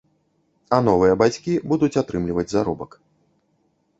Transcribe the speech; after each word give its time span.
А 0.77 0.79
новыя 0.87 1.17
бацькі 1.23 1.53
будуць 1.73 1.99
атрымліваць 2.03 2.47
заробак. 2.53 2.91